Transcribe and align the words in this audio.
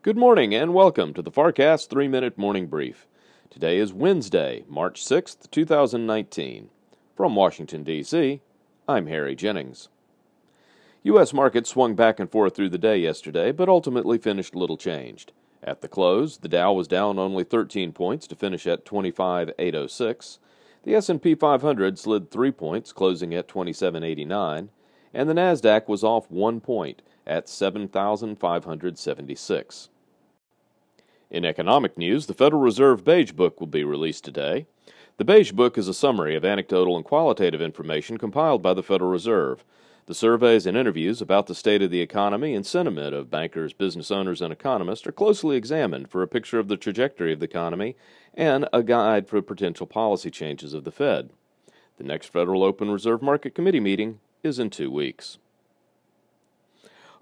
Good 0.00 0.16
morning 0.16 0.54
and 0.54 0.74
welcome 0.74 1.12
to 1.14 1.22
the 1.22 1.32
FarrCast 1.32 1.90
3 1.90 2.06
Minute 2.06 2.38
Morning 2.38 2.68
Brief. 2.68 3.08
Today 3.50 3.78
is 3.78 3.92
Wednesday, 3.92 4.64
March 4.68 5.04
6th, 5.04 5.50
2019. 5.50 6.70
From 7.16 7.34
Washington, 7.34 7.82
D.C., 7.82 8.40
I'm 8.86 9.08
Harry 9.08 9.34
Jennings. 9.34 9.88
U.S. 11.02 11.32
markets 11.32 11.70
swung 11.70 11.96
back 11.96 12.20
and 12.20 12.30
forth 12.30 12.54
through 12.54 12.68
the 12.68 12.78
day 12.78 12.96
yesterday, 12.96 13.50
but 13.50 13.68
ultimately 13.68 14.18
finished 14.18 14.54
little 14.54 14.76
changed. 14.76 15.32
At 15.64 15.80
the 15.80 15.88
close, 15.88 16.38
the 16.38 16.48
Dow 16.48 16.72
was 16.74 16.86
down 16.86 17.18
only 17.18 17.42
13 17.42 17.90
points 17.90 18.28
to 18.28 18.36
finish 18.36 18.68
at 18.68 18.84
25,806. 18.84 20.38
The 20.84 20.94
S&P 20.94 21.34
500 21.34 21.98
slid 21.98 22.30
3 22.30 22.52
points, 22.52 22.92
closing 22.92 23.34
at 23.34 23.48
2789, 23.48 24.70
and 25.12 25.28
the 25.28 25.34
Nasdaq 25.34 25.88
was 25.88 26.04
off 26.04 26.30
1 26.30 26.60
point 26.60 27.02
at 27.28 27.48
7576. 27.48 29.88
In 31.30 31.44
economic 31.44 31.98
news, 31.98 32.26
the 32.26 32.34
Federal 32.34 32.62
Reserve 32.62 33.04
Beige 33.04 33.32
Book 33.32 33.60
will 33.60 33.66
be 33.66 33.84
released 33.84 34.24
today. 34.24 34.66
The 35.18 35.24
Beige 35.24 35.52
Book 35.52 35.76
is 35.76 35.88
a 35.88 35.94
summary 35.94 36.34
of 36.34 36.44
anecdotal 36.44 36.96
and 36.96 37.04
qualitative 37.04 37.60
information 37.60 38.16
compiled 38.16 38.62
by 38.62 38.72
the 38.72 38.82
Federal 38.82 39.10
Reserve. 39.10 39.62
The 40.06 40.14
surveys 40.14 40.64
and 40.64 40.74
interviews 40.74 41.20
about 41.20 41.48
the 41.48 41.54
state 41.54 41.82
of 41.82 41.90
the 41.90 42.00
economy 42.00 42.54
and 42.54 42.64
sentiment 42.64 43.14
of 43.14 43.30
bankers, 43.30 43.74
business 43.74 44.10
owners, 44.10 44.40
and 44.40 44.50
economists 44.50 45.06
are 45.06 45.12
closely 45.12 45.54
examined 45.54 46.08
for 46.08 46.22
a 46.22 46.28
picture 46.28 46.58
of 46.58 46.68
the 46.68 46.78
trajectory 46.78 47.34
of 47.34 47.40
the 47.40 47.44
economy 47.44 47.94
and 48.32 48.66
a 48.72 48.82
guide 48.82 49.28
for 49.28 49.42
potential 49.42 49.86
policy 49.86 50.30
changes 50.30 50.72
of 50.72 50.84
the 50.84 50.90
Fed. 50.90 51.28
The 51.98 52.04
next 52.04 52.32
Federal 52.32 52.62
Open 52.62 52.90
Reserve 52.90 53.20
Market 53.20 53.54
Committee 53.54 53.80
meeting 53.80 54.20
is 54.42 54.58
in 54.58 54.70
two 54.70 54.90
weeks. 54.90 55.36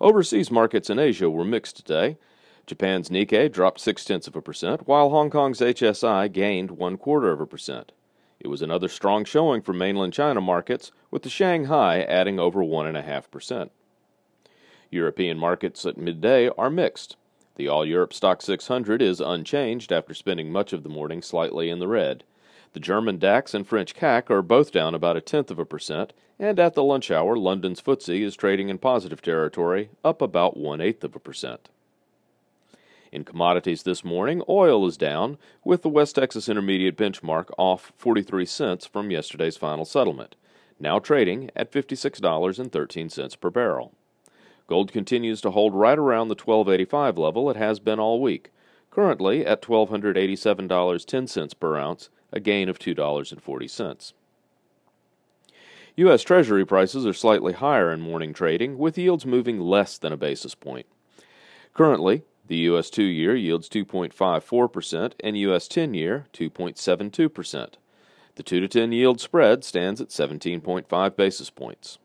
Overseas 0.00 0.50
markets 0.50 0.90
in 0.90 0.98
Asia 0.98 1.30
were 1.30 1.44
mixed 1.44 1.76
today. 1.76 2.18
Japan's 2.66 3.08
Nikkei 3.08 3.50
dropped 3.50 3.80
six 3.80 4.04
tenths 4.04 4.26
of 4.26 4.36
a 4.36 4.42
percent, 4.42 4.86
while 4.86 5.10
Hong 5.10 5.30
Kong's 5.30 5.60
HSI 5.60 6.30
gained 6.32 6.72
one 6.72 6.96
quarter 6.98 7.30
of 7.30 7.40
a 7.40 7.46
percent. 7.46 7.92
It 8.38 8.48
was 8.48 8.60
another 8.60 8.88
strong 8.88 9.24
showing 9.24 9.62
for 9.62 9.72
mainland 9.72 10.12
China 10.12 10.40
markets, 10.40 10.92
with 11.10 11.22
the 11.22 11.30
Shanghai 11.30 12.02
adding 12.02 12.38
over 12.38 12.62
one 12.62 12.86
and 12.86 12.96
a 12.96 13.02
half 13.02 13.30
percent. 13.30 13.72
European 14.90 15.38
markets 15.38 15.86
at 15.86 15.96
midday 15.96 16.48
are 16.58 16.70
mixed. 16.70 17.16
The 17.54 17.68
All 17.68 17.86
Europe 17.86 18.12
Stock 18.12 18.42
600 18.42 19.00
is 19.00 19.20
unchanged 19.20 19.90
after 19.90 20.12
spending 20.12 20.52
much 20.52 20.74
of 20.74 20.82
the 20.82 20.90
morning 20.90 21.22
slightly 21.22 21.70
in 21.70 21.78
the 21.78 21.88
red. 21.88 22.22
The 22.72 22.80
German 22.80 23.18
DAX 23.18 23.54
and 23.54 23.66
French 23.66 23.94
CAC 23.94 24.30
are 24.30 24.42
both 24.42 24.72
down 24.72 24.94
about 24.94 25.16
a 25.16 25.20
tenth 25.20 25.50
of 25.50 25.58
a 25.58 25.64
percent, 25.64 26.12
and 26.38 26.58
at 26.58 26.74
the 26.74 26.82
lunch 26.82 27.10
hour, 27.10 27.36
London's 27.36 27.80
FTSE 27.80 28.22
is 28.22 28.36
trading 28.36 28.68
in 28.68 28.78
positive 28.78 29.22
territory, 29.22 29.90
up 30.04 30.20
about 30.20 30.56
one 30.56 30.80
eighth 30.80 31.02
of 31.02 31.16
a 31.16 31.20
percent. 31.20 31.68
In 33.12 33.24
commodities 33.24 33.84
this 33.84 34.04
morning, 34.04 34.42
oil 34.48 34.86
is 34.86 34.96
down, 34.96 35.38
with 35.64 35.82
the 35.82 35.88
West 35.88 36.16
Texas 36.16 36.48
Intermediate 36.48 36.96
benchmark 36.96 37.50
off 37.56 37.92
43 37.96 38.44
cents 38.44 38.84
from 38.84 39.10
yesterday's 39.10 39.56
final 39.56 39.84
settlement, 39.84 40.34
now 40.78 40.98
trading 40.98 41.50
at 41.56 41.72
$56.13 41.72 43.40
per 43.40 43.50
barrel. 43.50 43.94
Gold 44.66 44.92
continues 44.92 45.40
to 45.40 45.52
hold 45.52 45.74
right 45.74 45.98
around 45.98 46.28
the 46.28 46.34
1285 46.34 47.16
level 47.16 47.48
it 47.48 47.56
has 47.56 47.78
been 47.78 48.00
all 48.00 48.20
week, 48.20 48.50
currently 48.96 49.44
at 49.44 49.60
$1287.10 49.60 51.60
per 51.60 51.76
ounce, 51.76 52.08
a 52.32 52.40
gain 52.40 52.66
of 52.66 52.78
$2.40. 52.78 54.12
U.S. 55.96 56.22
Treasury 56.22 56.64
prices 56.64 57.04
are 57.04 57.12
slightly 57.12 57.52
higher 57.52 57.92
in 57.92 58.00
morning 58.00 58.32
trading, 58.32 58.78
with 58.78 58.96
yields 58.96 59.26
moving 59.26 59.60
less 59.60 59.98
than 59.98 60.14
a 60.14 60.16
basis 60.16 60.54
point. 60.54 60.86
Currently, 61.74 62.22
the 62.46 62.56
U.S. 62.56 62.88
two 62.88 63.02
year 63.02 63.36
yields 63.36 63.68
2.54% 63.68 65.12
and 65.20 65.36
U.S. 65.36 65.68
10 65.68 65.92
year 65.92 66.24
2.72%. 66.32 67.74
The 68.36 68.42
2 68.42 68.60
to 68.60 68.68
10 68.68 68.92
yield 68.92 69.20
spread 69.20 69.62
stands 69.62 70.00
at 70.00 70.08
17.5 70.08 71.16
basis 71.16 71.50
points. 71.50 71.98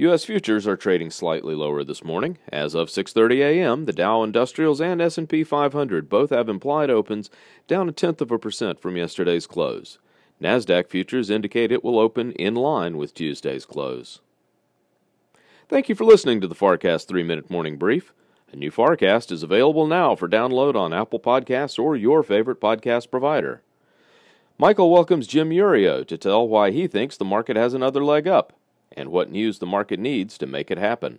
U.S. 0.00 0.24
futures 0.24 0.64
are 0.68 0.76
trading 0.76 1.10
slightly 1.10 1.56
lower 1.56 1.82
this 1.82 2.04
morning. 2.04 2.38
As 2.52 2.76
of 2.76 2.86
6:30 2.86 3.38
a.m., 3.40 3.84
the 3.84 3.92
Dow 3.92 4.22
Industrials 4.22 4.80
and 4.80 5.02
S&P 5.02 5.42
500 5.42 6.08
both 6.08 6.30
have 6.30 6.48
implied 6.48 6.88
opens 6.88 7.30
down 7.66 7.88
a 7.88 7.92
tenth 7.92 8.20
of 8.20 8.30
a 8.30 8.38
percent 8.38 8.78
from 8.78 8.96
yesterday's 8.96 9.48
close. 9.48 9.98
Nasdaq 10.40 10.88
futures 10.88 11.30
indicate 11.30 11.72
it 11.72 11.82
will 11.82 11.98
open 11.98 12.30
in 12.34 12.54
line 12.54 12.96
with 12.96 13.12
Tuesday's 13.12 13.66
close. 13.66 14.20
Thank 15.68 15.88
you 15.88 15.96
for 15.96 16.04
listening 16.04 16.40
to 16.42 16.46
the 16.46 16.54
FarrCast 16.54 17.08
3-minute 17.08 17.50
morning 17.50 17.76
brief. 17.76 18.12
A 18.52 18.56
new 18.56 18.70
FarrCast 18.70 19.32
is 19.32 19.42
available 19.42 19.88
now 19.88 20.14
for 20.14 20.28
download 20.28 20.76
on 20.76 20.92
Apple 20.92 21.18
Podcasts 21.18 21.76
or 21.76 21.96
your 21.96 22.22
favorite 22.22 22.60
podcast 22.60 23.10
provider. 23.10 23.62
Michael 24.58 24.92
welcomes 24.92 25.26
Jim 25.26 25.50
Iuorio 25.50 26.06
to 26.06 26.16
tell 26.16 26.46
why 26.46 26.70
he 26.70 26.86
thinks 26.86 27.16
the 27.16 27.24
market 27.24 27.56
has 27.56 27.74
another 27.74 28.04
leg 28.04 28.28
up 28.28 28.52
and 28.92 29.10
what 29.10 29.30
news 29.30 29.58
the 29.58 29.66
market 29.66 29.98
needs 29.98 30.38
to 30.38 30.46
make 30.46 30.70
it 30.70 30.78
happen. 30.78 31.18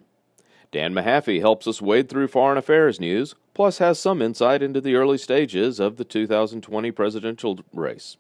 Dan 0.72 0.94
Mahaffee 0.94 1.40
helps 1.40 1.68
us 1.68 1.81
wade 1.81 2.09
through 2.09 2.28
foreign 2.28 2.57
affairs 2.57 3.00
news, 3.00 3.35
plus 3.53 3.80
has 3.80 4.00
some 4.00 4.22
insight 4.22 4.62
into 4.62 4.80
the 4.80 4.96
early 4.96 5.18
stages 5.18 5.79
of 5.79 5.97
the 5.97 6.03
2020 6.03 6.91
presidential 6.91 7.59
race. 7.74 8.18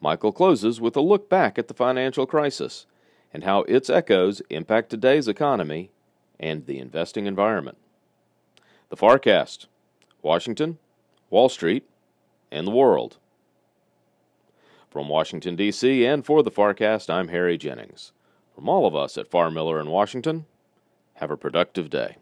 Michael 0.00 0.32
closes 0.32 0.80
with 0.80 0.96
a 0.96 1.00
look 1.00 1.28
back 1.28 1.58
at 1.58 1.68
the 1.68 1.74
financial 1.74 2.26
crisis 2.26 2.86
and 3.32 3.44
how 3.44 3.60
its 3.62 3.90
echoes 3.90 4.40
impact 4.50 4.90
today's 4.90 5.26
economy 5.26 5.90
and 6.38 6.66
the 6.66 6.78
investing 6.78 7.26
environment. 7.26 7.78
The 8.90 8.96
FarrCast 8.96 9.66
Washington, 10.22 10.78
Wall 11.30 11.48
Street, 11.48 11.84
and 12.50 12.66
the 12.66 12.72
world. 12.72 13.18
From 14.88 15.08
Washington, 15.08 15.56
D.C., 15.56 16.06
and 16.06 16.24
for 16.24 16.42
the 16.42 16.50
FarrCast, 16.50 17.12
I'm 17.12 17.28
Harry 17.28 17.58
Jennings. 17.58 18.12
From 18.54 18.68
all 18.68 18.86
of 18.86 18.94
us 18.94 19.18
at 19.18 19.30
Farr 19.30 19.50
Miller 19.50 19.80
in 19.80 19.88
Washington, 19.88 20.46
have 21.14 21.30
a 21.30 21.36
productive 21.36 21.90
day. 21.90 22.18